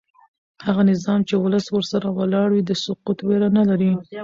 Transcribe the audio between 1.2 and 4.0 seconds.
چې ولس ورسره ولاړ وي د سقوط ویره نه لري